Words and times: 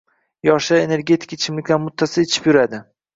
yoshlar 0.47 0.79
energetik 0.85 1.35
ichimlikni 1.37 1.77
muttasil 1.83 2.25
ichib 2.29 2.49
yuradi 2.51 2.81